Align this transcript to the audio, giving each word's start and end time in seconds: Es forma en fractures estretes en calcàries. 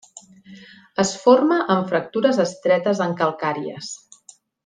Es 1.03 1.11
forma 1.25 1.57
en 1.75 1.85
fractures 1.91 2.41
estretes 2.45 3.03
en 3.07 3.15
calcàries. 3.21 3.93